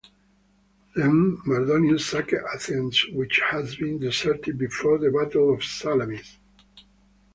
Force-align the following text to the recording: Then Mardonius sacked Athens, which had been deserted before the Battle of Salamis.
Then 0.95 1.37
Mardonius 1.45 2.07
sacked 2.09 2.33
Athens, 2.33 3.05
which 3.13 3.39
had 3.51 3.65
been 3.77 3.99
deserted 3.99 4.57
before 4.57 4.97
the 4.97 5.11
Battle 5.11 5.53
of 5.53 5.63
Salamis. 5.63 6.39